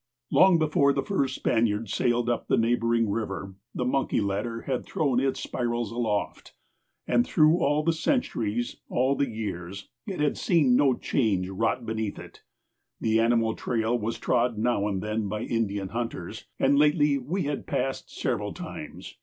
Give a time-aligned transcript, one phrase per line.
[0.31, 5.19] Long before the first Spaniard sailed up the neighboring river, the monkey ladder had thrown
[5.19, 6.55] its spirals aloft,
[7.05, 12.17] and through all the centuries, all the years, it had seen no change wrought beneath
[12.17, 12.41] it.
[12.99, 17.67] The animal trail was trod now and then by Indian hunters, and lately we had
[17.67, 19.17] passed several times.